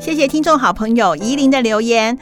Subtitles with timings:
[0.00, 2.16] 谢谢听众好朋友怡琳的留言。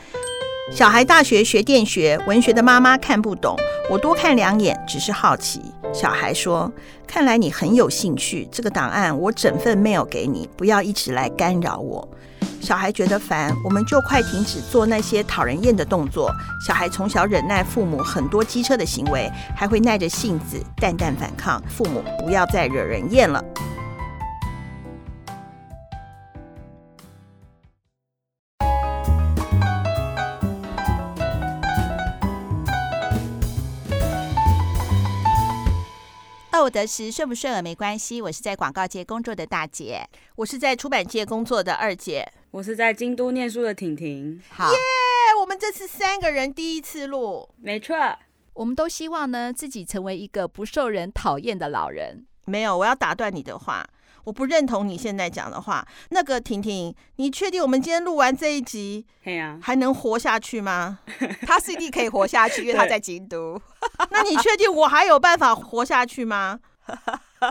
[0.72, 3.54] 小孩大学学电学，文学的妈妈看不懂，
[3.90, 5.60] 我多看两眼，只是好奇。
[5.92, 6.72] 小孩说
[7.06, 12.08] ：“看来你很有兴趣，这个档案我整份 mail 给你，不要一直来干扰我。”
[12.60, 16.32] 小孩觉得烦，我们就快停止做那些讨人厌的动作。
[16.66, 21.62] 小孩从小忍耐父母很多机车的行为，还会耐着性子淡淡反抗。
[21.68, 23.44] 父母不要再惹人厌了。
[36.66, 38.20] 饿得时，顺不顺耳没关系。
[38.20, 44.42] 我是在广告界工作的大姐，我是在出版界工作的二姐，我是在京都念书的婷婷。
[44.48, 47.94] 好耶！Yeah, 我们这次三个人第一次录，没错。
[48.54, 52.26] 我们都希望呢，自己成为一个不受人讨厌的老人。
[52.46, 53.88] 没有，我要打断你的话，
[54.26, 55.86] 我不认同你现在讲的话。
[56.10, 59.06] 那个婷婷，你确定我们今天录完这一集，
[59.62, 60.98] 还能活下去吗？
[61.46, 63.60] 他 CD 可以活下去，因为他在京都。
[64.10, 66.58] 那你确定我还有办法活下去吗？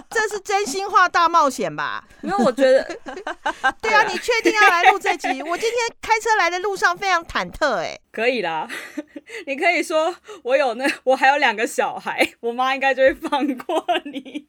[0.09, 2.03] 这是真心话大冒险吧？
[2.21, 2.83] 因为我觉得，
[3.81, 5.27] 对啊，你确定要来录这集？
[5.43, 8.67] 我今天开车来的路上非常忐忑，哎，可以啦，
[9.47, 14.47] 你可以说我有那，我还有两个小孩，我妈应该就会放过你。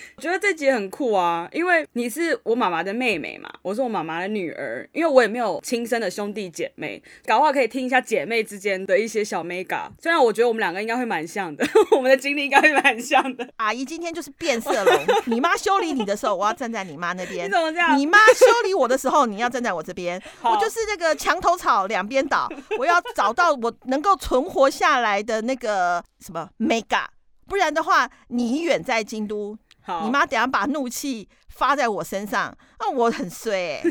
[0.16, 9.88] 我觉得这集很酷啊，因为你是我妈妈的妹妹嘛，我是我妈妈的女儿，因为我也没有亲生的兄弟姐妹，搞不好可以听一下姐妹之间的一些小 mega。
[10.00, 13.48] 虽然我觉得我们两个应该会蛮像的， 我们的经历应该会蛮像的。
[13.56, 17.98] 阿姨今天就是变色龙，你妈修理你的时候，我要站在你妈那边；你怎么这样？
[17.98, 20.20] 你妈修理我的时候，你要站在我这边。
[20.42, 27.04] 我就是那个墙头草两边倒，我要找到我能够存活下来的那个什么 mega，
[27.46, 29.56] 不然的话，你远在京都。
[29.84, 33.82] 好你妈等下把怒气发在我身上，那我很衰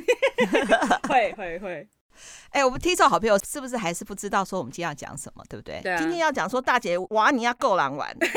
[1.07, 1.87] 会会会，
[2.49, 5.79] 哎、欸，我们听众好朋友是不是还是不知道说我们今天要讲什么，对不对？
[5.81, 8.27] 对啊、今天要讲说大姐娃，你要够狼玩， 对，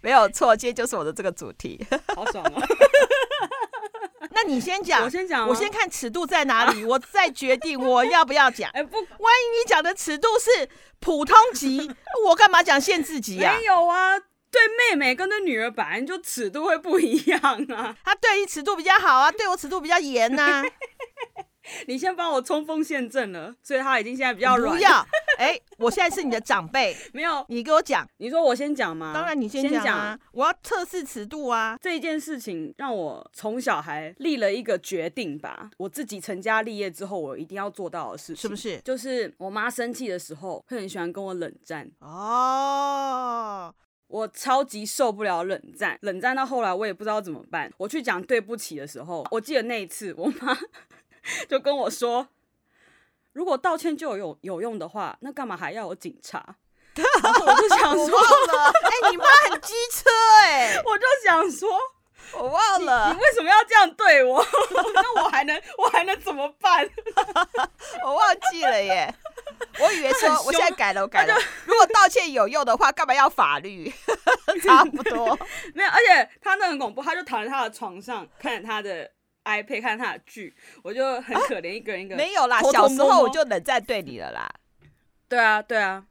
[0.00, 1.84] 没有错，今天就是我的这个主题，
[2.14, 2.62] 好爽啊！
[4.32, 8.70] 那你先讲，我先讲，我先看尺度在哪里，啊、我再决定我要不要讲。
[8.70, 10.68] 哎、欸，不，万一你讲的尺度是
[10.98, 11.90] 普通级，
[12.26, 13.54] 我干嘛讲限制级啊？
[13.56, 14.18] 没有啊。
[14.50, 17.40] 对妹妹跟对女儿本来就尺度会不一样
[17.70, 20.64] 啊，他 对你尺度比较好啊，对我尺度比较严呐、啊。
[21.86, 24.74] 你先帮我冲锋陷阵了，所以他已经现在比较软。
[24.74, 25.06] 不要，
[25.38, 29.12] 哎，我现在是你的长辈， 没有你给我讲，你说我先讲吗？
[29.14, 31.78] 当然你先讲啊，我要测试尺度啊。
[31.80, 38.78] 这一件事情让我从小还立了一个决定吧，我自己成家立业之后，我一定要做到的事情，是不是？
[38.80, 43.72] 就是我妈生气的时候会很喜欢跟我冷战哦。
[44.10, 47.72] 我超级受不了冷战，冷战到后来我也不知道怎么办。
[47.78, 50.58] 我去讲对不起的时候，我记得那一次，我妈
[51.48, 52.26] 就跟我说
[53.32, 56.56] ：“如果道歉就有有用的话，那干嘛还要有警察？”
[57.22, 58.18] 然后我就想说
[58.58, 60.10] ：“哎、欸，你妈很机车
[60.40, 60.82] 哎、欸！
[60.84, 61.70] ”我就想说
[62.34, 64.44] ：“我忘了，你，你为什么要这样对我？
[64.92, 66.90] 那我还能我还能怎么办？
[68.04, 69.14] 我忘记了耶。”
[69.80, 71.34] 我以为说，我现在改了，我改了。
[71.66, 73.92] 如果道歉有用的话，干嘛要法律？
[74.62, 75.38] 差不多。
[75.74, 79.10] 没有，而且他那很恐怖，他就躺在他的床上，看着他的
[79.44, 82.18] iPad，看他的剧，我就很可怜，一个人一个人。
[82.18, 84.48] 没有啦，小时候我就冷战对你了啦。
[85.28, 86.04] 对啊，对啊。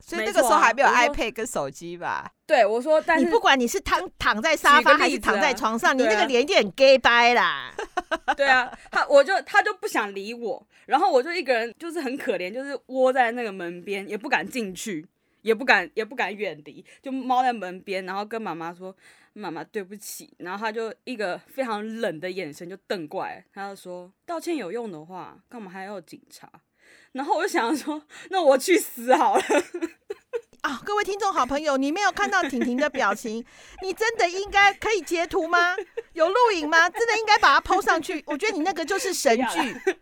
[0.00, 2.32] 所以那个时候还没有 iPad 跟手机吧？
[2.46, 7.74] 对，我说，但是你不管你是躺躺在沙发还是躺在床上，你那个脸就很 gay 掰啦。
[8.36, 15.06] 对啊，他我就他就不想理我，然后我就一个人就是很可怜，就是窝在那个门边，也不敢进去，
[15.42, 18.94] 也不敢也不敢远离，就猫在门边，然后跟妈妈说
[19.34, 26.50] ：“妈妈对不起。”然后他就一个非常冷的眼神就瞪过来，他就说：“道歉有用的话，干嘛还要警察？”
[27.12, 29.42] 然后我就想说：“那我去死好了。
[30.62, 33.44] ”啊、哦，各位听众好朋友，你没有看到婷婷的表情，
[33.82, 35.76] 你真的应该可以截图吗？
[36.14, 36.90] 有录影吗？
[36.90, 38.22] 真的应该把它 PO 上去。
[38.26, 39.96] 我觉得你那个就是神剧，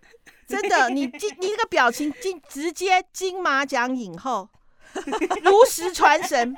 [0.49, 4.49] 真的，你金你那个表情金直接金马奖影后，
[5.43, 6.57] 如实传神，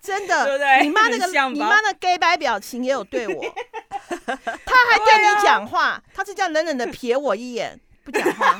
[0.00, 0.46] 真的。
[0.46, 3.42] 对对，你妈那个你妈那 gay 白表情也有对我，
[4.26, 8.58] 他还对你讲话，他是这样冷冷的瞥我一眼，不讲话，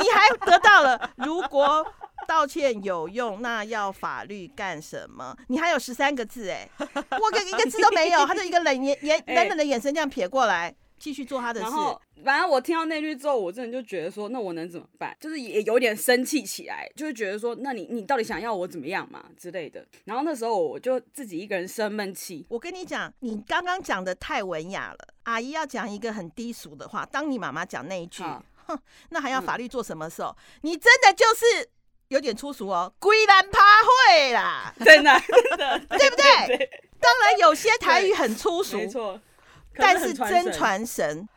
[0.00, 1.86] 你还得到了如果。
[2.26, 5.36] 道歉有用，那要法律干什么？
[5.46, 11.66] 你还有十三个字哎， 我个一个字都没有，他就一个冷眼眼冷冷的眼神这样撇过来，继续做他的事。
[11.66, 15.16] 然后，反正我听到那句之后，我真的就觉得说，那我能怎么办？
[15.20, 19.86] 就是也有点生气起来，就会觉得说，那你你到底想要我怎么样嘛之类的。
[20.04, 22.44] 然后那时候我就自己一个人生闷气。
[22.48, 24.98] 我跟你讲，你刚刚讲的太文雅了。
[25.22, 28.24] 阿姨要讲一个很低俗的话，当你妈妈讲那一句，
[28.66, 28.78] 哼，
[29.10, 30.28] 那还要法律做什么时候？
[30.28, 31.68] 嗯、你真的就是
[32.08, 36.24] 有点粗俗哦，归兰趴会啦， 真的真的，对不对？
[36.46, 36.70] 对对对，
[37.00, 39.20] 当然有些台语很粗俗，没错，
[39.76, 41.28] 但是真传神，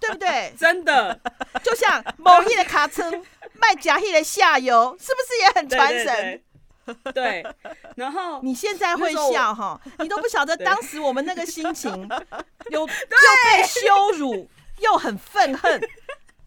[0.00, 0.54] 对不对？
[0.58, 1.20] 真的，
[1.62, 3.10] 就像某一的卡车
[3.54, 6.42] 卖假戏的下游，是不是也很传神？
[7.12, 7.44] 对，
[7.96, 11.90] 然后你现在会笑哈，你都不晓得当时我们那个心情，
[12.70, 15.80] 有又被羞辱，又很愤恨，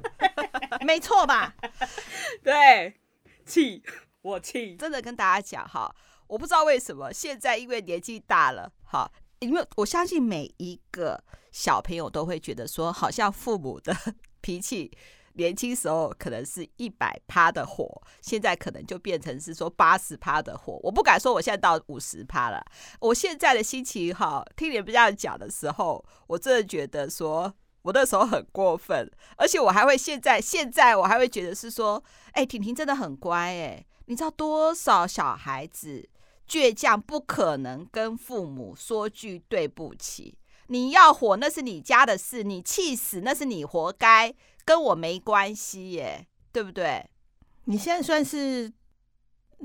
[0.86, 1.56] 没错吧？
[2.44, 3.00] 对，
[3.46, 3.84] 气，
[4.22, 5.94] 我气，真的跟大家讲哈，
[6.28, 13.96] 我不知道为什么现在因为年纪大了哈，因为我相信每一个小朋友都会觉得说，好像父母的
[14.42, 14.92] 脾气。
[15.34, 20.78] 年轻时候可能是一百趴的火，现在可能就变成是说八十趴的火。
[20.84, 22.62] 我不敢说我现在到五十趴了。
[23.00, 33.86] 我现在的心情哈，听你们这样讲的时候，我真的觉得说我那时候很过分，而且我还会现在现在我还会觉得是说，哎，婷婷真的很乖哎。
[34.06, 36.10] 你知道多少小孩子
[36.48, 40.38] 倔强，不可能跟父母说句对不起。
[40.68, 44.34] 你要火那是你家的事，你气死那是你活该。
[44.66, 47.10] 跟我没关系耶，对不对？
[47.64, 48.72] 你现在算是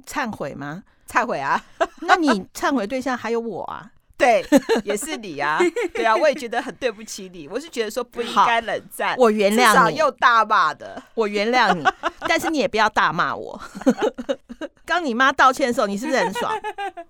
[0.07, 0.85] 忏悔吗？
[1.07, 1.63] 忏悔啊？
[2.01, 3.93] 那你忏悔对象还有我啊？
[4.17, 4.45] 对，
[4.85, 5.59] 也是你啊。
[5.93, 7.49] 对啊，我也觉得很对不起你。
[7.49, 9.59] 我是觉得说不应该冷战，我原谅你。
[9.67, 11.85] 至少又大骂的，我原谅你，
[12.29, 13.61] 但是你也不要大骂我。
[14.87, 16.53] 刚你妈道歉的时候，你是不是很爽？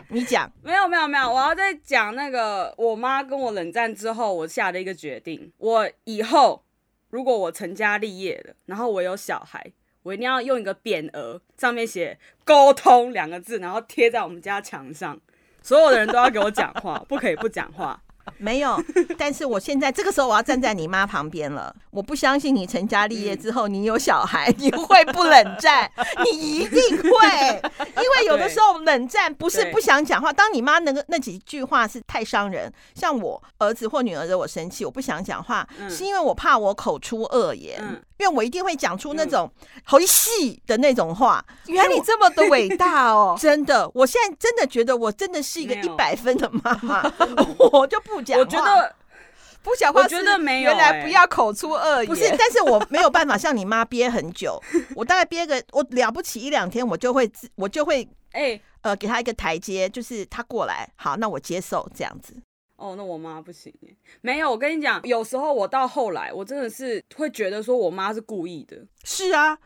[0.08, 0.50] 你讲。
[0.62, 6.62] 没有没有没有，我要再讲那个我妈跟我冷战之后，我下的一个决定，我以后。
[7.10, 9.64] 如果我成家立业了，然后我有小孩，
[10.02, 15.16] 我一定要用一个匾额，上面写“沟通”两个字，然后贴在我们家墙上，
[15.64, 17.98] 所有的人都要给我讲话，不可以不讲话。
[18.38, 18.82] 没有，
[19.18, 21.74] 但是我现在这个时候我要站在你妈旁边了。
[21.90, 25.90] 我不相信你成家立业之后，你有小孩， 你会不冷战？
[26.24, 27.62] 你一定会，
[28.02, 30.32] 因为有的时候冷战不是不想讲话。
[30.32, 39.50] 当你妈那个那几句话是太伤人，像我儿子或女儿惹我生气，我不想讲话，是因为我怕我口出恶言，因为我一定会讲出那种
[39.84, 41.44] 好细的那种话。
[41.66, 43.36] 原来你这么的伟大哦！
[43.40, 47.02] 真的，我现在真的觉得我真的是一个一百分的妈妈，
[47.72, 48.38] 我就不讲。
[48.38, 48.94] 我觉得
[49.62, 50.70] 不讲话，我觉得没有。
[50.70, 54.58] 原来不要口出恶言，不是，但是我没有办法像你妈憋很久。
[54.96, 62.34] 我大概憋个，我了不起一两天，我就会自，我就会，哎，呃，给他一个台阶，就是他过来，好，那我接受这样子。
[62.76, 63.72] 哦，那我妈不行，
[64.20, 64.50] 没有。
[64.50, 68.76] 我跟你讲，有时候我到后来，我真的是会觉得说我妈是故意的。
[69.04, 69.58] 是啊，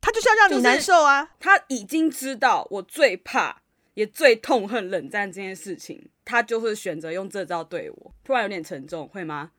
[0.00, 1.30] 她就是要让你难受啊。
[1.38, 3.62] 她已经知道我最怕。
[3.94, 8.14] 也最痛恨冷战这件事情，她就是选择用这招对我。
[8.24, 9.50] 突然有点沉重，会吗？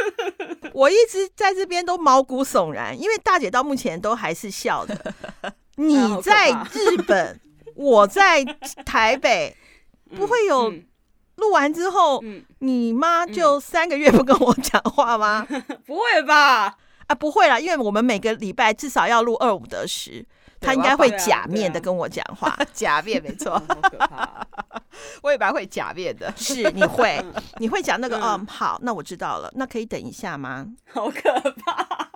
[0.72, 5.14] 我一直在这边都毛骨悚然，因为大姐到目前都还是笑的。
[5.76, 7.38] 你在日本，
[7.74, 8.42] 我在
[8.86, 9.54] 台北，
[10.16, 10.72] 不会有
[11.38, 12.22] 录完之后，
[12.60, 15.46] 你妈就三个月不跟我讲话吗？
[15.86, 16.76] 不会吧？
[17.06, 20.24] 啊，不会啦，因为我们每个礼拜至少要录二五得十。
[20.60, 23.62] 他应该会假面的跟我讲话，啊啊、假面没错，
[25.22, 27.24] 我也蛮会假面的，是你会，
[27.58, 30.66] 你会讲那个，嗯，好，那我知道了，那可以等一下吗？
[30.92, 31.30] 好可
[31.64, 32.07] 怕！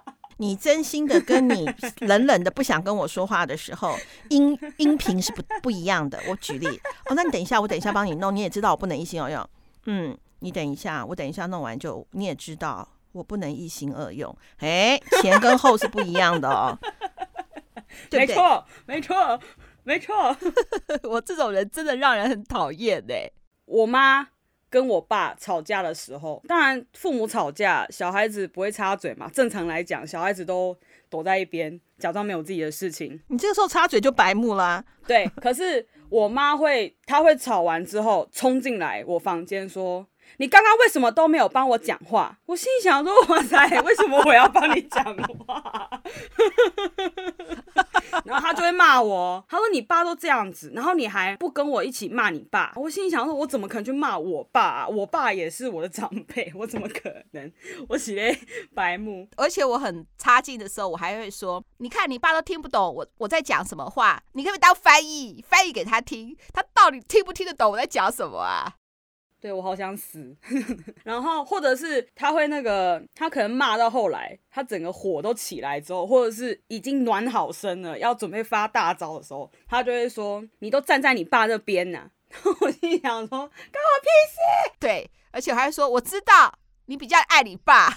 [0.43, 1.65] 你真心的跟你
[2.03, 3.97] 冷冷的不想跟我说话的时候，
[4.29, 6.21] 音音频是不不一样的。
[6.29, 6.67] 我举例，
[7.07, 9.49] 哦，那你等一下，我等一下帮你弄，你也知道我不能一心二用，
[9.87, 16.77] 嗯，你等一下，我等一下弄完就你也知道我不能一心二用，哎，前跟后是不一样的哦。
[18.11, 19.41] 没错，没错，
[19.85, 20.37] 没错。
[21.09, 23.31] 我这种人真的让人很讨厌哎。
[23.67, 24.27] 我妈
[24.73, 29.29] 跟我爸吵架的时候，当然父母吵架，小孩子不会插嘴嘛。
[29.29, 30.75] 正常来讲，小孩子都
[31.11, 33.21] 躲在一边，假装没有自己的事情。
[33.29, 34.83] 你这个时候插嘴就白目啦。
[35.07, 40.07] 对，可是我妈会，她会吵完之后冲进来我房间说。
[40.39, 42.39] 你刚刚为什么都没有帮我讲话？
[42.47, 45.05] 我心里想说：哇塞，为什么我要帮你讲
[45.47, 45.91] 话？
[48.25, 52.73] 然后他就会骂我，他说：你爸都这样子，然后你还不跟我一起骂你爸？
[52.77, 54.87] 我心里想说：我怎么可能去骂我爸？
[54.87, 57.53] 我爸也是我的长辈，我怎么可能？
[57.89, 58.39] 我写咧
[58.75, 66.37] 白目，而且我很差劲的时候，我还会说：你看你爸都听不懂我我在讲什么话，你可不可以当翻译，翻译给他听？
[66.53, 68.75] 他到底听不听得懂我在讲什么啊？
[69.43, 70.37] 对，我好想死。
[71.03, 82.09] 然后或者是他会那个，他可能骂到后来，他整个火都起来之后，或者是已经暖好身了，要准备发大招的时候，他就会说：“你都站在你爸那边呢。
[82.61, 86.57] ”我心想说：“关我屁事！”对，而且还说：“我知道
[86.87, 87.89] 你比较爱你爸。”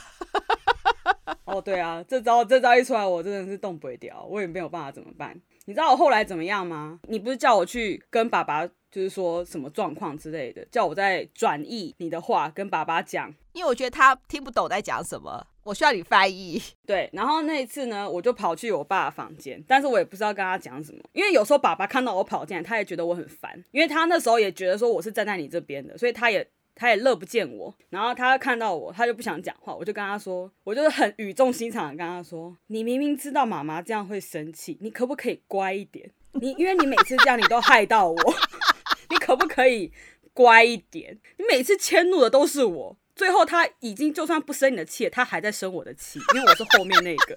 [1.45, 5.39] 哦，对啊，这招这招一出来，我真的是动不了，我也没有办法怎么办。
[5.65, 6.99] 你知道我后来怎么样吗？
[7.07, 16.61] 你不是叫我去跟爸爸，就是说什么状况之类的，叫我再转译你的话跟爸爸讲，因为我觉得他听不懂在讲什么，我需要你翻译。
[16.85, 26.47] 对，然后那一次呢，我就跑去我爸的房间，但是我也不知道跟他讲什么，因为有时候爸爸看到我跑进来，他也觉得我很烦，因为他那时候也觉得说我是站在你这边的，所以他也。
[26.75, 29.73] 他也乐不见我，然后他看到我，他就不想讲话。
[29.73, 36.11] 我就跟他说，我就是很语重心长的跟他说：“你明明知道妈妈这样会生气，你可不可以乖一点？
[36.33, 38.33] 你因为你每次这样，你都害到我，
[39.09, 39.93] 你可不可以
[40.33, 41.17] 乖一点？
[41.37, 47.35] 你每次迁怒的都是我，最后他已经就算不生你的气，他还在生我的气，因为我是后面那个。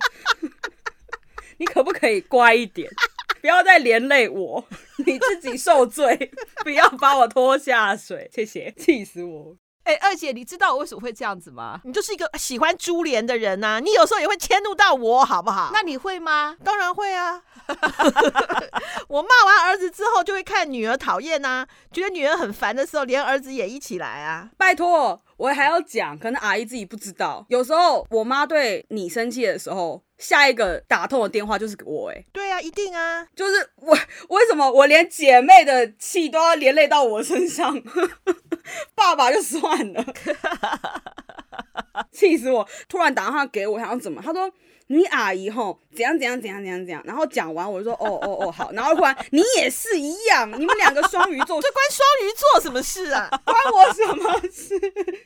[1.58, 2.90] 你可不可以乖一点？”
[3.40, 4.64] 不要再连累我，
[5.06, 6.30] 你自己受罪，
[6.64, 9.56] 不要把我拖下水，谢谢，气死我！
[9.84, 11.80] 哎、欸，二姐，你知道我为什么会这样子吗？
[11.84, 15.70] 你就是一个喜欢株连的人呐、啊，你有时候也会迁怒到我，好不好？
[15.72, 16.54] 那你会吗？
[16.62, 17.42] 当然会啊！
[19.08, 24.50] 我骂完儿子之后，就会看女儿讨厌呐，觉得女儿很烦的时候，连儿子也一起来啊！
[24.58, 30.02] 拜托，我还要讲，可能阿姨自己不知道，有时候我妈对你生气的时候。
[30.18, 32.10] 下一个打通的电话就是我。
[32.10, 33.96] 哎，对啊，一定啊，就是我
[34.28, 37.80] 为什么我连姐妹的气都要连累到我身上？
[38.94, 40.04] 爸爸就算了，
[42.12, 42.68] 气死我！
[42.88, 44.20] 突然打电话给我，想要怎么？
[44.22, 44.52] 他说。
[44.88, 53.28] 你阿姨吼怎样怎样怎样怎样怎样，然后讲完我就说哦哦哦好，然后忽然你也是一样，你们两个双鱼座，这关双鱼座什么事啊？
[53.44, 54.78] 关我什么事？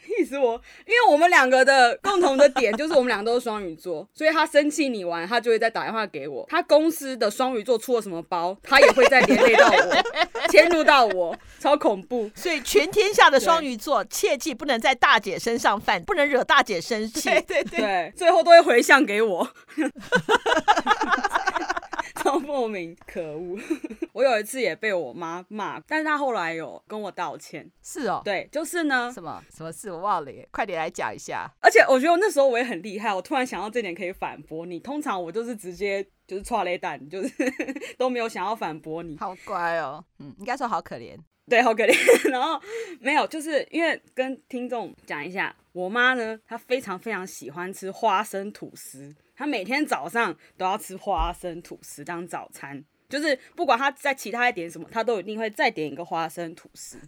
[0.07, 0.61] 气死我！
[0.87, 6.47] 因为我们两个的共同的点就是我们两个都是双鱼座，所以他生气你完，他就会再打电话给我。
[6.49, 12.31] 他公司的双鱼座出了什么包，他也会再连累到我， 迁怒到我，超恐怖。
[12.35, 17.28] 所以全天下的双鱼座切记不能在大姐身上犯，不能惹大姐生气。
[17.28, 19.49] 对对对，对，最后都会回向给我。
[22.16, 23.59] 超莫名，可恶！
[24.12, 27.68] 我有一次也被我妈骂，但是她后来有跟我道歉。
[27.82, 29.11] 是哦，对，就是呢。
[29.12, 31.50] 什么什么事我忘了耶，快点来讲一下。
[31.61, 34.78] 而且我觉得那时候我也很厉害，我突然想到这点可以反驳你。
[34.78, 37.32] 通常我就是直接就是踹雷蛋，就是
[37.99, 39.18] 都没有想要反驳你。
[39.18, 41.18] 好乖哦，嗯，应该说好可怜。
[41.49, 41.92] 对，好可怜。
[42.30, 42.61] 然后
[43.00, 49.14] 没有，就是因为跟听众讲一下，我妈呢，她非常非常喜欢吃花生吐司。
[49.34, 56.99] 她每天早上都要吃花生吐司当早餐，就是不管她在其他一点什么，她都一定会再点一个花生吐司。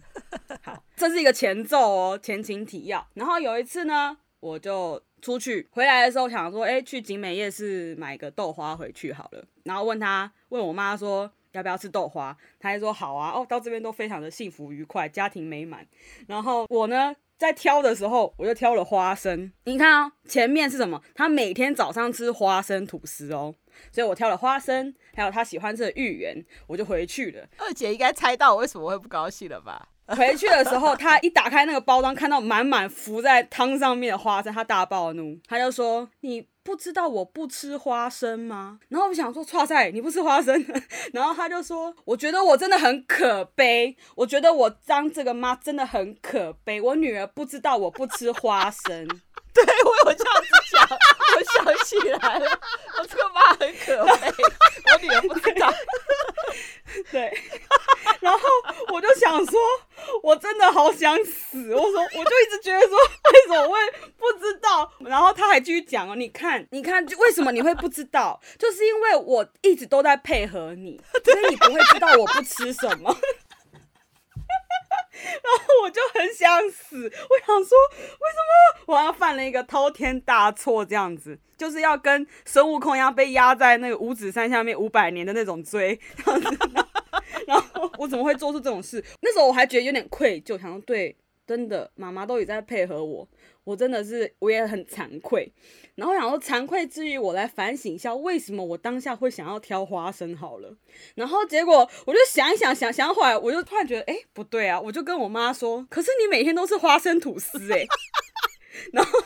[0.61, 3.07] 好，这是一个前奏哦，前情提要。
[3.13, 9.45] 然后有一次呢，我就出去回来的时候想说，哎，去景美夜市买个豆花回去好了。
[9.63, 13.31] 然后问他，问我妈说要不要吃豆花，他还说好啊。
[13.31, 15.85] 哦，到这边都非常的幸福愉快，家庭美满。
[16.27, 19.51] 然后我呢，在挑的时候，我就挑了花生。
[19.63, 21.01] 你看哦，前面是什么？
[21.13, 23.55] 他每天早上吃花生吐司哦，
[23.91, 27.47] 所以我挑了花生，还有他喜欢吃的芋圆，我就回去了。
[27.57, 29.89] 二姐应该猜到我为什么会不高兴了吧？
[30.07, 40.65] 回去的时候，他一打开那个包装，看到满满浮在汤上面的花生，他大暴怒，他就说：“你不知道我不吃花生吗？”然后我想说：“哇塞，你不吃花生？”
[41.13, 49.07] 然后他就说：“我觉得我真的很可悲，我觉得我当这个妈真的很可悲，我女儿不知道我不吃花生。”
[49.85, 50.89] 我有这样子讲，
[51.35, 52.59] 我想起来了，
[52.99, 54.33] 我这个妈很可悲，
[54.91, 55.73] 我女儿不知道。
[57.11, 57.31] 对，
[58.21, 58.39] 然后
[58.93, 59.59] 我就想说，
[60.23, 61.73] 我真的好想死。
[61.75, 63.79] 我说，我就一直觉得说，为什么我会
[64.17, 64.89] 不知道？
[64.99, 68.39] 然后他还继续讲哦，你看，你看，为什么你会不知道？
[68.57, 73.15] 就是因为我一直都在配合你，所以你不会知道我不吃什么。
[75.23, 80.85] 然后我就很想死，我想说，为什么我要犯了一个滔天大错？
[80.85, 86.57] 这样子就是要跟孙悟空一样被压在那个五指山下面五百年的那种锥，这样子。
[87.47, 89.03] 然后我怎么会做出这种事？
[89.21, 91.15] 那时候我还觉得有点愧疚，想说对，
[91.47, 93.27] 真的妈妈都也在配合我，
[93.65, 95.51] 我真的是我也很惭愧。
[95.95, 100.73] 然后想说惭愧之余，我来反省一下，为什么我当下会想要挑花生好了。
[101.15, 104.79] 然后结果我就想一想，想想后来，我就突然觉得，哎，不对啊！
[104.79, 107.85] 我就跟我妈说，可是你每天都是花生吐司哎。
[108.91, 109.19] 然后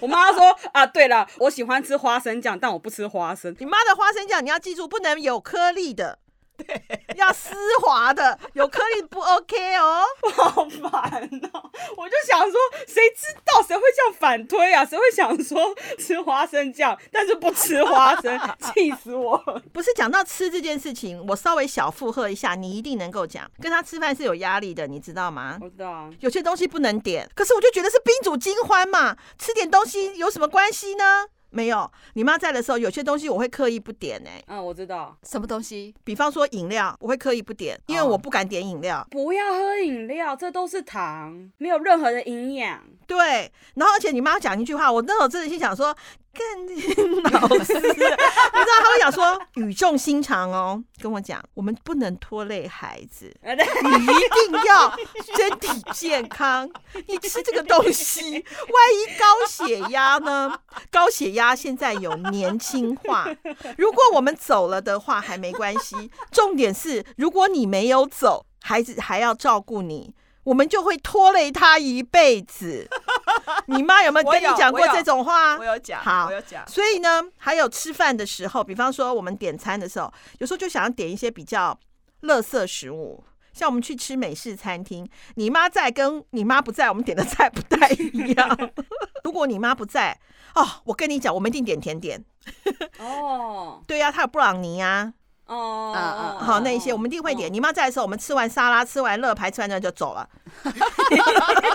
[0.00, 3.54] 我妈说啊，对了，我喜欢吃花生酱，但我不吃花生。
[3.58, 6.20] 你妈的花生酱你要记住，不能有颗粒的。
[7.16, 10.04] 要丝滑的，有颗粒不 OK 哦。
[10.22, 11.70] 我 好烦哦！
[11.96, 14.84] 我就想说，谁知道谁会这样反推啊？
[14.84, 18.38] 谁会想说吃花生酱，但是不吃花生，
[18.72, 19.36] 气死我！
[19.72, 23.50] 不是讲到吃这件事情，我稍微小附和一下，你一定能够讲。
[23.60, 25.58] 跟他吃饭是有压力的，你知道吗？
[25.60, 31.26] 我知道啊，有些东西不能点，可是我就觉得是宾主尽欢嘛，吃点东西有什么关系呢？
[31.54, 34.44] 没有，你妈在的时候，有些东西我会刻意不点哎、欸。
[34.48, 39.06] 嗯，我知道什么东西，比方说饮料，我会刻意不点，因为我不敢点饮料。
[39.08, 42.82] 不要喝饮料，这都是糖，没有任何的营养。
[43.06, 45.96] 对，然后而且你妈讲一句话，我那时候真的心想说。
[46.34, 48.16] 更老师，你知道
[48.82, 54.94] 他会讲说语重心长哦，跟我讲，我们不能拖累孩子，你一定要
[55.36, 56.68] 身体健康。
[57.06, 60.58] 你吃这个东西，万一高血压呢？
[60.90, 63.28] 高血压现在有年轻化，
[63.78, 70.14] 如果我们走了的话还没关系，重点是如果你没有走，孩子还要照顾你。
[70.44, 72.88] 我们就会拖累他一辈子。
[73.66, 75.56] 你妈有没有跟你讲过这种话？
[75.58, 76.00] 我有讲。
[76.02, 76.66] 好，我有讲。
[76.68, 81.78] 所以呢，还有吃饭的时候，比方说我们点餐的时候，有时候就想要点一些比较
[82.22, 88.70] 垃圾食物，像我们去吃美式餐厅，你妈在跟你妈不在，我们点的菜不太一样。
[89.24, 90.18] 如果你妈不在，
[90.54, 92.22] 哦，我跟你讲，我们一定点甜点。
[92.98, 95.14] 哦，对呀、啊，他有布朗尼啊。
[95.46, 97.52] 哦，嗯嗯，好，那一些我们一定会点。
[97.52, 100.28] 你妈在的时候，我们吃完沙拉，吃完乐牌，吃完之后就走了。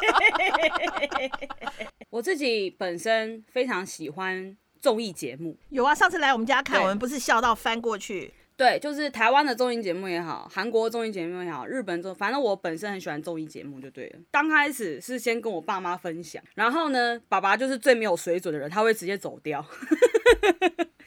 [2.09, 8.33] 我自己本身非常喜欢综艺节目，有啊，上次来我们家看，我们不是笑到翻过去。
[8.57, 14.19] 对，就是台湾的综艺节目也好，韩国综艺节目也好，日本综，反正我本身很喜欢综艺节目，就对了。
[14.31, 19.65] 刚开始是先跟我爸妈分享，然后呢，爸爸就是最没有水准的人，他会直接走掉。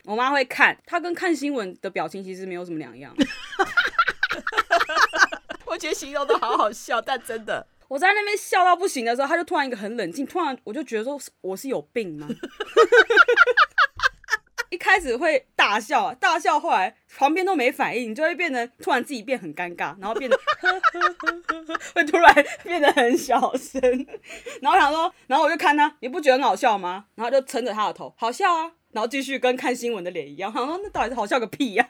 [0.05, 3.15] 我妈会看，她跟看新闻的表情其实没有什么两样。
[5.67, 12.29] 我觉得形容的好好笑，但真的， 我在那边笑到不行的时候，她就突然一个很冷静，突然我就觉得说我是有病吗？
[14.71, 23.81] 一开始会大笑，大笑，后来旁边都没反应，你就会变得突然自己变很尴尬，然后变得呵呵呵呵会突然变得很小声，
[24.63, 27.05] 然后想说，然后我就看他，你不觉得很好笑吗？
[27.17, 28.73] 然后就撑着他的头，好笑啊。
[28.93, 31.89] 然后继续跟看新闻的脸一样，好像那到底是好笑个屁呀、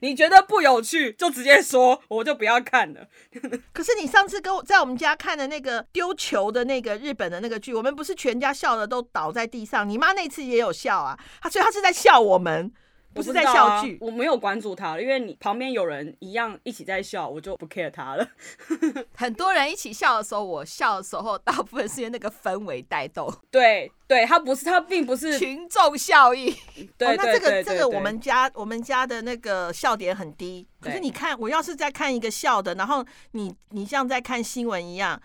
[0.00, 3.08] 你觉得不有趣就直接说，我就不要看了。
[3.72, 9.88] 可是你上次跟我在我们家看的那个丢球的那个日本的那个剧，我们不是全家笑的都倒在地上？
[9.88, 12.72] 你妈那次也有笑啊，她所以她是在笑我们。
[13.12, 18.26] 不是在笑剧，我没有关注他，因为你旁边有人一样一起在笑，我就不 care 他了。
[19.16, 23.32] 很多人一起笑的时候，我笑的时候，大部分是因为那个氛围带动。
[23.50, 26.54] 对对，他不是，他并不是 群众效应。
[26.96, 30.66] 对，哦，那这个这个我们家我们家的那个笑点很低。
[30.80, 35.20] 可是你看，我要是在看一个笑的，然后你你像在看新闻一样，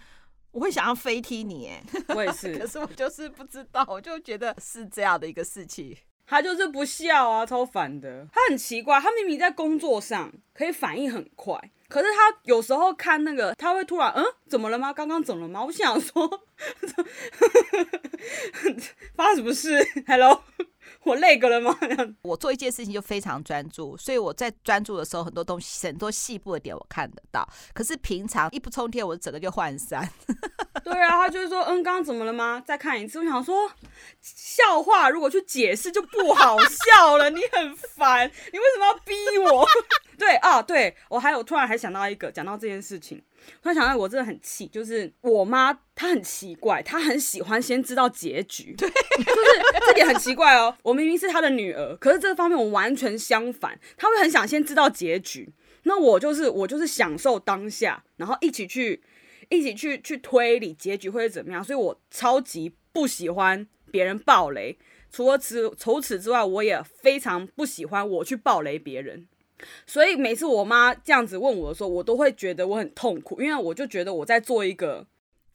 [0.51, 1.69] 我会想要飞踢你。
[1.69, 1.83] 哎，
[2.15, 5.95] 我也是，可是我就是不知道，我就觉得是这样的一个事情。
[6.27, 8.27] 他就是不笑啊，超烦的。
[8.31, 11.57] 他很奇怪，他明明在工作上可以反应很快，
[11.87, 14.91] 可是他有时候看那个，他会突然，嗯，怎么了吗？
[14.91, 15.63] 刚刚怎么了吗？
[15.63, 16.43] 我想说，
[19.15, 20.43] 发什么事？Hello。
[21.05, 21.77] 我累个了吗？
[22.23, 27.47] 我做一件事情就非常专注，所以我在专注的时候，很多东西、很多细部的点我看得到。
[27.73, 30.09] 可是平常一不充电，我整个就涣散。
[30.83, 32.61] 对啊，他就是说，嗯，刚刚怎么了吗？
[32.65, 33.19] 再看一次。
[33.19, 33.71] 我想说，
[34.21, 39.67] 笑话如果去解释就不好笑了，你很烦，你为什么要逼我？
[40.35, 43.21] 对啊，对我还有突然还想到一个，讲到这件事情。
[43.61, 50.75] 突然想到，我真的很气，就是我妈她很奇怪，她很喜欢先知道结局，对，就是这点很奇怪哦。
[50.83, 55.53] 我明明是她的女儿，可是这方面我完全相反，她会很想先知道结局。
[55.83, 59.03] 那我就是我就是享受当下，然后一起去
[59.49, 61.63] 一起去去推理结局会是怎么样。
[61.63, 64.75] 所以我超级不喜欢别人爆雷，
[65.11, 69.27] 除了此除此之外，我也非常不喜欢我去爆雷别人。
[69.85, 75.05] 所以每次我妈这样子问我的时候，我都会觉得我很痛苦，因为我就觉得我在做一个，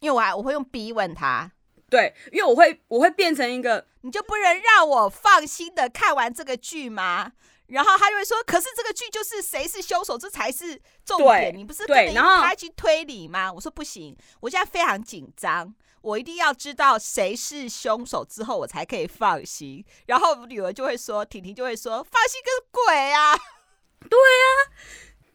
[0.01, 1.51] 因为我还我会用逼问她，
[1.89, 7.33] 对，因为我会我会变成一个，你就不能让我放心的看完这个剧吗？
[7.67, 13.53] 然后他就会说，可是这个剧就是谁是凶手，这才是重点，你不是跟着他去推理吗？
[13.53, 19.85] 我说不行，我现在非常紧张，我一定要知道谁是凶手之后，我才可以放心。
[20.07, 23.39] 然后女儿就会说，婷婷就会说，放心个鬼啊！
[24.09, 24.59] 对呀、啊，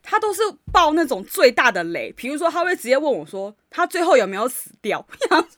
[0.01, 4.99] 他都是爆那种最大的雷，比如说他会直接问我说他最后有没有死掉？
[5.07, 5.49] 我想说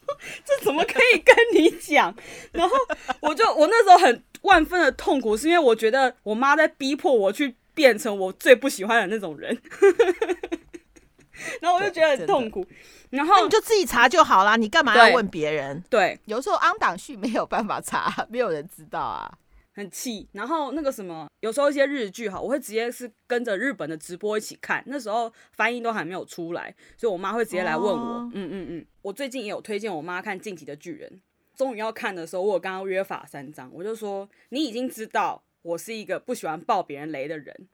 [0.45, 2.13] 这怎么可以跟你讲？
[2.51, 2.75] 然后
[3.21, 9.57] 我就我那时候很万分的痛苦，是因为我觉得我妈在逼迫我去变成我最不喜欢的那种人。
[11.61, 12.65] 然后我就觉得很痛苦。
[13.09, 15.81] 然后你就自己查就好啦，你干嘛要问别人？
[15.89, 19.31] 对，有时候 on 档序没有办法查，没有人知道啊，
[19.77, 20.27] 很气。
[20.33, 27.93] 然后那个什么，有时候一些日剧哈，我会直接是跟着日本的直播一起看，那时候翻译都还没有出来，所以我妈会直接来问我。
[27.93, 31.09] 哦、嗯嗯嗯，我最近也有推荐我妈看《进击的巨人》，
[31.57, 37.69] 终于要看的时候，我有刚刚约法三章，我就说你已经知道我是一个不喜欢爆别人雷的人。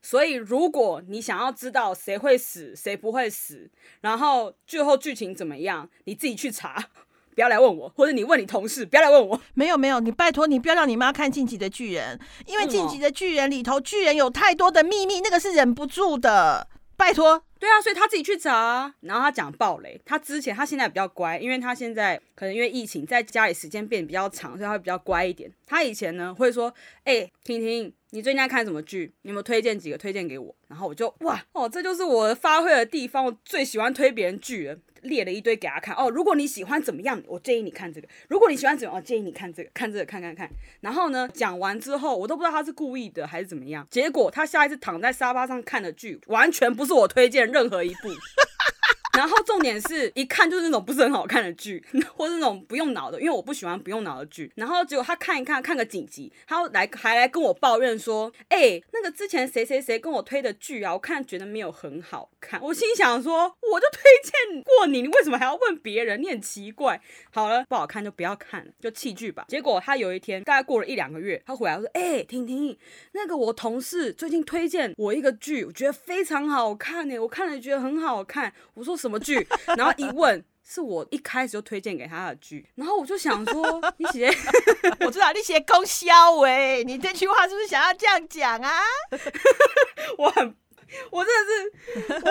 [0.00, 3.68] 所以，如果你想要知道谁会死，谁不会死，
[4.00, 6.90] 然后最后剧情怎么样，你自己去查，
[7.38, 9.40] 不要来问我，或者你问你同事，不要来问我。
[9.54, 12.18] 没有没有，你拜托你不要让你妈看《晋级的巨人》，
[12.50, 16.66] 因为《晋级的巨人》里头巨人有太多的秘密，那个是忍不住的。
[16.96, 17.40] 拜托。
[17.60, 18.92] 对啊，所以他自己去找啊。
[19.02, 25.48] 然后他讲暴雷，他之前他现在比较乖，因为他现在可能因为疫情在家里时间变比较长，所以他会比较乖一点。
[25.64, 26.74] 他以前呢会说
[27.04, 29.12] ：“哎、欸，婷婷，你最近在看什么剧？
[29.22, 34.78] 你有没有推荐几个推荐给我？”然后我就哇哦，这就是我发挥的地方，我最喜欢推别人剧了。
[35.02, 40.50] 列了一堆给他看哦，如果你喜欢怎么样，我建议你看这个；如果你喜欢怎么样，我建议你看这个，看这个，看看看。
[40.80, 43.86] 然后呢，讲完之后，我都不知道他是故意的还是怎么样。
[43.88, 48.08] 结果他下一次躺在沙发上看的剧，完全不是我推荐任何一部。
[49.18, 54.48] 然后重点是一看就是那种不是很好看的剧， 或是那种不用脑的，因为我不喜欢不用脑的剧。
[54.54, 66.20] 然后结果他看一看，看个紧急，他来还来跟我抱怨说：“哎、那个之前谁谁谁跟我推的剧啊，我看觉得没有很好看。”我心想说：“我就推荐过你，你为什么还要问别人？
[66.22, 69.44] 你很奇怪。”好了，不好看就不要看了，就弃剧吧。
[69.48, 72.76] 结果他有一天，大概过了一两个月，他回来说：“哎、欸，婷婷，
[73.12, 79.18] 那个我同事最近推荐我一个剧，我觉得非常好看呢，我看了觉得很好看。”我说什么？
[79.18, 79.46] 剧？
[79.76, 82.64] 然后一问，是我一开始就推荐给他的剧。
[82.76, 84.30] 然后我就想说，你写
[85.04, 88.80] 我知道你写功销哎，你这句话是不是想要这样讲啊？
[90.16, 90.54] 我很，
[91.10, 92.22] 我真的是，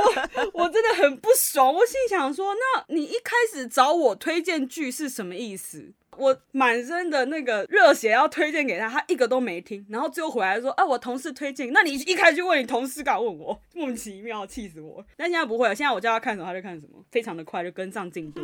[0.54, 1.74] 我我真的很不爽。
[1.74, 5.94] 我心想说，那你一开始找我推荐剧是什么意思？
[6.18, 15.06] 我满身的那个热血要推荐给他，他一个都没听，然后最后回来说：“啊，我同事推荐。”那你一开始就问你同事，敢问我，莫名其妙，气死我！
[15.16, 18.42] 但现在不会了，现在我叫他看什么他就看什么，非常的快就跟上进度。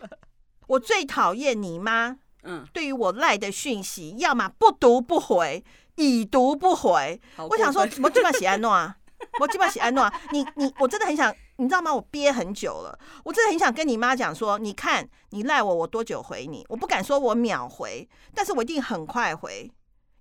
[0.68, 5.62] 我最讨厌你妈，嗯，对于我赖的讯息，要么不读不回，
[5.96, 7.20] 已读不回。
[7.50, 8.96] 我想说，我这么喜欢诺啊，
[9.40, 11.34] 我这么喜安诺啊，你你，我真的很想。
[11.56, 11.94] 你知道吗？
[11.94, 16.66] 我憋很久了，我真的很想跟你妈讲说，你看你赖我，我多久回你？
[16.68, 19.70] 我不敢说我秒回，但是我一定很快回，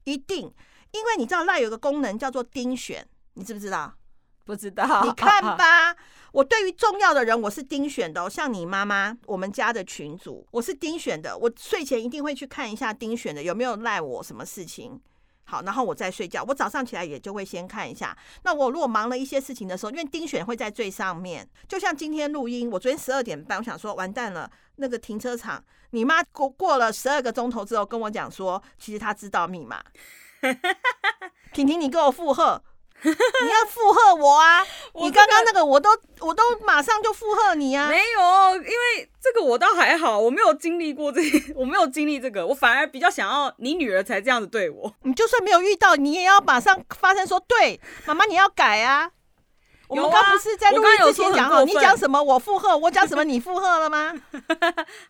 [0.03, 0.53] 一定，
[0.91, 3.95] 因为你知道赖有个功能叫做丁选，你知不知道？
[4.45, 5.03] 不知道。
[5.03, 5.95] 你看 吧，
[6.33, 15.01] 我对于重要的人我是丁选的哦，像你妈妈，我们家的群主我是丁选的，我睡前一定会去看一下丁选的有没有赖我什么事情。
[15.51, 16.45] 好，然后我再睡觉。
[16.47, 18.17] 我早上起来也就会先看一下。
[18.43, 29.83] 那我如果忙了一些事情的时候，因为丁选会在最上面，就像今天录音，我昨天十二点半，我想说完蛋了，那个停车场，你妈过过了十二个钟头之后跟我讲说，其实她知道密码。
[31.51, 32.63] 婷婷，你给我附和。
[33.03, 34.63] 你要附和我啊！
[35.01, 37.87] 你刚刚那个我都我都马上就附和你啊！
[37.89, 41.21] 没有，因为这个我倒还好，我没有经历过这，
[41.55, 44.93] 我没有经历这个，我反而比较想要你女儿才这样子对我。
[45.03, 49.11] 你就算没有遇到，你也要马上发声说对，妈妈你要改啊！
[49.87, 54.13] 我们刚不是在录音之前讲好，你讲什么我附和，我讲什么你附和了吗？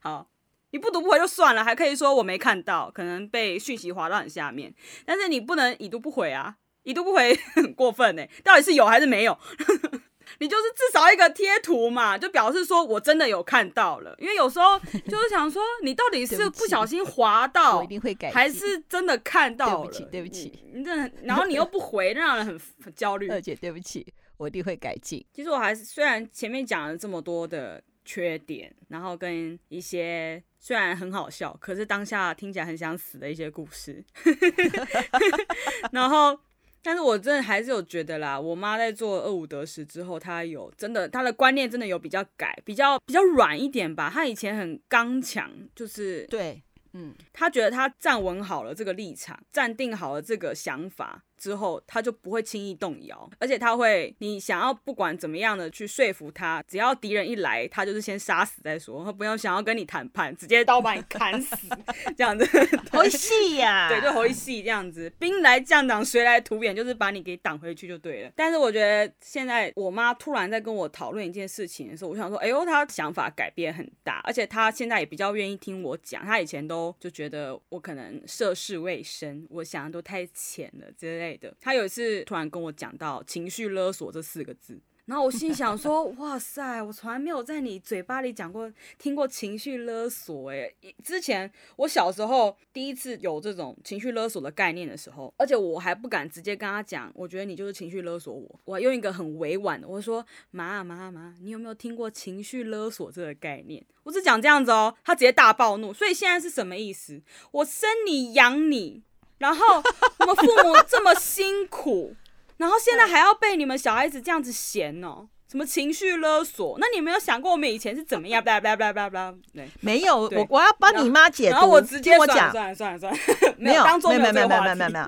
[0.02, 0.28] 好，
[0.72, 4.74] 你不读不回就算了，还可以说我没看到，可能被讯息滑到很下面，
[5.06, 6.56] 但是你不能已读不回啊！
[6.84, 9.38] 已读不回很 过分呢，到底是有还是没有？
[10.40, 14.16] 你就是至少一个贴图嘛，就表示说我真的有看到了。
[14.18, 19.92] 因为有时候就是想说，你到底是不小心滑到，我一定会改，还是真的看到了？
[19.92, 23.28] 对不起，对不起，你这然后你又不回，让人很很焦虑。
[23.30, 25.24] 二姐，对不起，我一定会改进。
[25.34, 34.04] 其实我还是虽然前面讲了这么多的缺点，然后跟一些虽然很好笑，可是当下听起来很想死的一些故事，
[35.92, 36.40] 然后。
[36.84, 44.10] 但是我真的还是有觉得啦，我妈在做二五得十之后，她有真的她的观念真的有比较改，比较比较软一点吧。
[44.12, 46.62] 她以前很刚强，就是对，
[46.94, 51.24] 嗯，她觉得她站稳好了这个立场，站定好了这个想法。
[51.42, 61.58] 之后他就不会轻易动摇，而且他会，你想要不管怎么样的去说服他，只要敌人一来，他就是先杀死再说，他不要想要跟你谈判，直接刀把你砍死，
[62.16, 62.48] 这样子。
[62.92, 68.32] 好戏呀，对，就好戏这样子，兵来将挡，水来土掩，就是把你给挡回去就对了。
[68.36, 81.56] 但是我觉得现在我妈突然在跟我讨论一件事情的时候，我想说，哎呦，她想法改变很大，而且她现在也比较愿意听我讲，她以前都就觉得我可能涉世未深，我想的都太浅了之类的。
[81.60, 90.72] 他有一次突然跟我讲到“情绪勒索”这四个字，然后我心想说：“哇塞，我从来没有在你嘴巴里讲过、听过情绪勒索。”哎，
[91.04, 98.60] 之前我小时候第一次有这种情绪勒索的概念的时候，而且我还不敢直接跟他讲，我觉得你就是情绪勒索我。
[98.64, 105.94] 我用一个很委婉的，我说：“妈啊妈啊妈，你有没有听过情绪勒索这个概念？”我只讲这样子哦，他直接大暴怒。
[105.94, 107.22] 所以现在是什么意思？
[107.52, 109.04] 我生你养你，
[109.42, 109.84] 然后
[110.20, 112.16] 我们父母这么辛苦。
[112.58, 116.78] 然后现在还要被你们小孩子这样子嫌哦，什么情绪勒索？
[116.80, 118.44] 那你没有想过我们以前是怎么样？
[118.44, 121.54] 叭叭叭叭叭，对，没有，我我要帮你妈解读。
[121.54, 123.20] 然后我直接我讲，算了算了算了，
[123.58, 125.06] 没有，当中没有没有没有没有没有没有。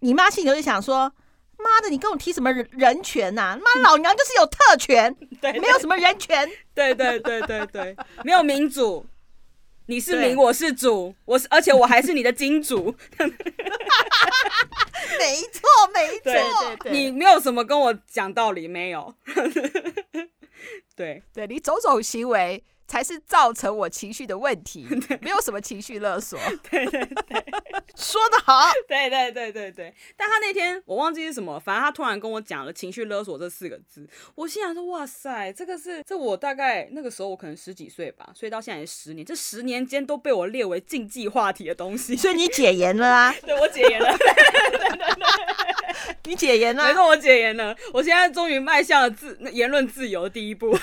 [0.00, 1.12] 你妈心里就想说，
[1.58, 3.58] 妈的，你跟我提什么人权呐？
[3.62, 9.04] 妈，老娘就是有特权， 对，没有什么人权，对对对对对，没有民主。
[9.86, 12.94] 你是民，我是主，我是，而且我还是你的金主。
[15.18, 15.62] 没错，
[15.94, 19.14] 没错，你没有什么跟我讲道理，没有。
[20.96, 22.62] 对，对你种种行为。
[22.86, 24.86] 才是造成我情绪的问题，
[25.20, 26.38] 没有什么情绪勒索。
[26.70, 27.44] 对对对，
[27.96, 28.70] 说得好。
[28.88, 43.34] 对对对对对，但他那天我忘记是什么，反正他突然跟我讲了“情绪勒索”这四个字，我心想说：“哇塞，这个是这我大概那个时候我可能十几岁吧，所以到现在也十年，这十年间都被我列为禁忌话题的东西。”所以你解严了啊？
[43.44, 44.16] 对，我解严了。
[46.24, 46.86] 你解严了？
[46.86, 47.74] 没错，我解严了。
[47.92, 50.76] 我现在终于迈向了自言论自由的第一步。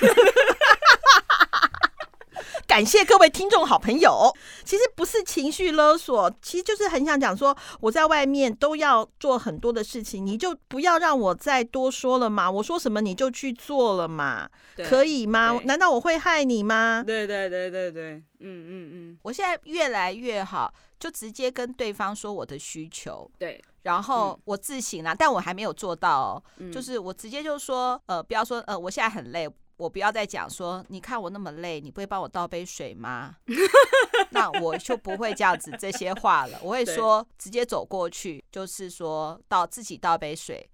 [2.74, 4.36] 感谢各位听众好朋友。
[4.66, 12.50] 其实不是情绪勒索，其实就是很想讲说，我在外面都要做很多的事情，你就不要让我再多说了嘛。
[12.50, 15.62] 我说什么你就去做了嘛，可以吗？
[15.66, 17.04] 难道我会害你吗？
[17.06, 19.20] 对对对对对，嗯嗯嗯。
[19.22, 23.30] 我现在越来越好，就直接跟对方说我的需求。
[23.38, 26.44] 对，然后我自省啦，但我还没有做到哦。
[26.72, 29.48] 就是我直接就说，呃，不要说，呃，我现在很累。
[29.78, 33.38] 我不要再讲说，你看我那么累，你不会帮我倒杯水吗？
[34.32, 36.58] 那我就不会这样子这些话了。
[36.62, 40.70] 我会说，直接走过去，就是说倒自己倒杯水，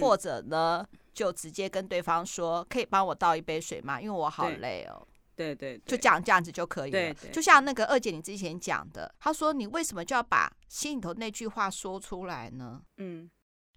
[0.00, 4.00] 或者呢，就直接跟对方说，可以帮我倒一杯水吗？
[4.00, 5.06] 因为我好累哦。
[5.34, 7.14] 对对，就讲这样子就可以了。
[7.32, 12.82] 就像那个二姐你之前讲的，她说你为什么就要把心里头那句话说出来呢？
[12.98, 13.30] 嗯，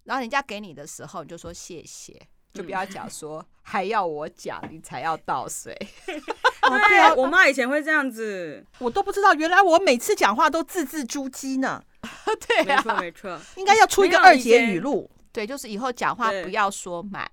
[0.04, 2.28] 然后人家给你的时候，你就说谢谢。
[2.52, 11.82] 就不要讲说还要我讲你才要倒水， 对啊，我妈以前会这样子，我都不知道，原来我每次讲话都字字珠玑呢。
[12.46, 17.28] 对啊，没错没错，应该要出一个二姐语录，对，就是以后讲话不要说满，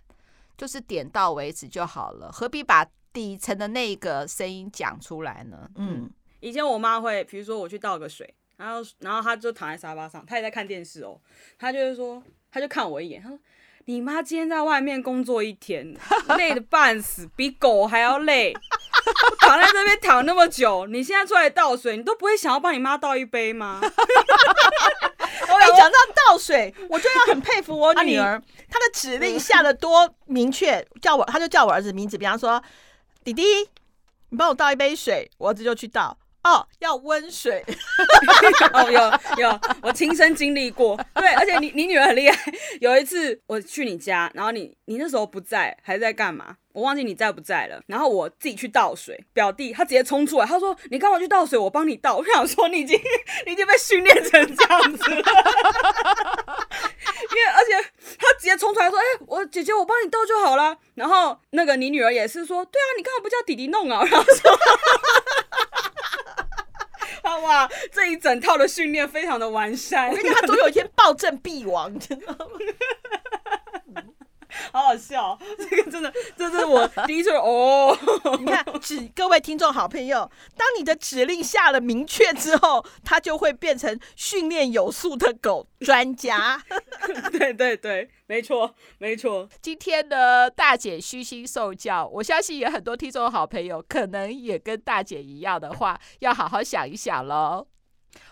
[0.58, 5.70] 就是点到为止就好了，何必把底层的那个声音讲出来呢？
[5.76, 11.22] 嗯，以前我妈会，比如说我去倒个水，然后然后她就躺在沙发上，她也在看电视哦，
[11.60, 12.22] 她就是说，
[12.52, 13.38] 她就看我一眼，她说。
[13.86, 15.94] 你妈今天在外面工作一天，
[16.38, 18.54] 累的半死，比狗还要累。
[19.40, 23.82] 躺在这边躺那么久，你现在出来倒水，你都不会想要帮你妈倒一杯吗？
[23.84, 23.88] 我
[25.62, 25.98] 一讲到
[26.30, 32.64] 倒水，我就要很佩服我女儿，她的指令下的多明确，叫我，她就叫我儿子名字，比方说，
[33.24, 33.44] 弟弟，
[34.30, 36.18] 你帮我倒一杯水，我儿子就去倒。
[36.44, 37.64] 哦，要温水。
[38.74, 41.00] 哦，有有，我亲身经历过。
[41.16, 42.38] 对，而且你你女儿很厉害。
[42.82, 46.58] 有一次我去你家，然后你你那时候不在，还在干嘛？
[46.74, 47.80] 我忘记你在不在了。
[47.88, 51.58] 然后我自己去倒水，表弟他直接冲出来，他说：“你干嘛去倒水？
[51.58, 53.00] 我帮你倒。”我想说你已经
[53.46, 55.24] 你已经被训练成这样子了。
[57.34, 64.60] 因为而且他直接冲出来说：“哎、我姐姐，我帮你倒就好了。”然后那个你女儿也是说：“对啊，你干嘛不叫弟弟弄啊？”然后说。
[67.44, 70.10] 哇，这一整套的训练非常的完善。
[70.10, 72.60] 我跟你讲，他总有一天暴政必亡，知道吗？
[74.72, 77.98] 好好笑， 这个真的，这是我 第一次哦。
[78.40, 86.62] 你看，指各位听众好朋友，当你的指令下了明确之后，它就会变成训练有素的狗专家。
[87.32, 89.48] 对对对，没错没错。
[89.62, 97.68] 今天的大姐虚心受教，我相信有很多听众好朋友可能也跟大姐一样的话，要好好想一想喽。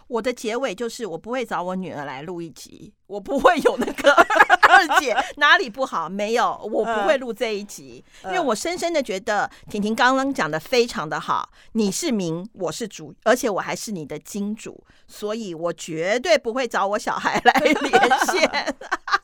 [0.08, 4.14] 我的结尾就是，我不会找我女儿来录一集，我不会有那个
[4.72, 17.74] 二姐哪里不好，没有，我不会录这一集，因为我深深的觉得婷婷刚刚讲的非常的好，你是民，我是主，而且我还是你的金主，所以我绝对不会找我小孩来连
[18.28, 18.76] 线。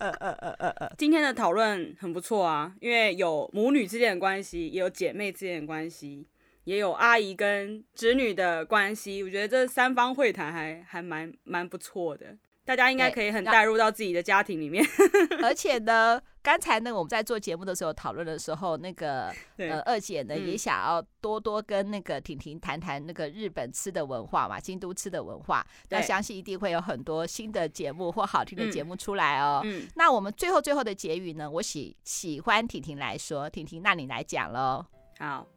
[0.98, 6.28] 今天的讨论很不错啊，因为有母女之间的关系，也有姐妹之间的关系。
[6.66, 12.36] 也有阿姨跟侄女的关系，我觉得这三方会谈还还蛮蛮不错的。
[12.68, 14.86] 大家应该可以很带入到自己的家庭里面。
[15.42, 25.66] 而且呢，刚才呢，我们在做节目的时候讨论的时候，那个 呃二姐呢、嗯、也想要多多跟那个婷婷谈谈那个日本吃的文化嘛，京都吃的文化。
[25.90, 29.62] 那相信一定会有很多新的节目或好听的节目出来哦。
[29.64, 34.86] 嗯嗯、那我们最后最后的结语呢，我喜喜欢婷婷来说，婷婷，那你来讲喽。
[35.20, 35.48] 好。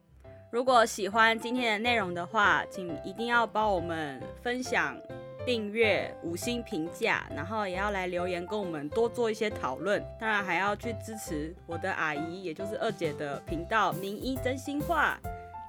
[0.52, 5.00] 如果喜欢今天的内容的话，请一定要帮我们分享、
[5.46, 10.04] 订阅、五星评价，然后也要来留言跟我们多做一些讨论。
[10.18, 15.18] 当然还要去支持我的阿姨，也就是二姐的频道“名医真心话”。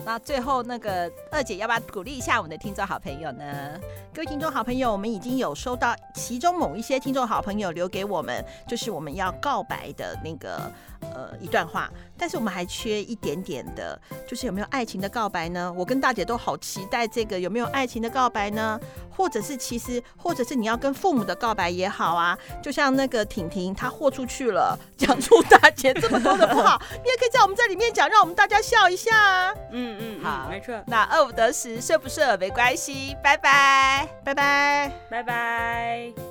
[0.03, 3.79] 那最后那个二姐要不要鼓励一下我们的听众好朋友呢？
[4.11, 10.71] 各位听众好朋友，我们已经有收到其中某一些听众好朋友留给我们，就是我们要告白的那个。
[11.01, 15.73] 呃，一段话，但是我们还缺一点点的，就是有没有爱情的告白呢？
[15.75, 18.79] 我跟大姐都好期待这个有没有爱情的告白呢？
[19.09, 29.53] 或者是其实，或者是你要跟父母的告白也好啊，就像那个婷婷她豁出去了，讲出大姐这么多的不好，你也可以在我们这里面讲，让我们大家笑一下啊。
[29.71, 30.73] 嗯嗯，好，没错。
[30.87, 36.30] 那二五得食，睡不睡没关系，拜拜，拜拜，拜拜。